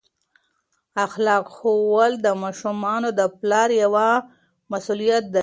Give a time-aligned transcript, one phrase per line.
[1.05, 4.09] اخلاق ښوول د ماشومانو د پلار یوه
[4.71, 5.39] مسؤلیت ده.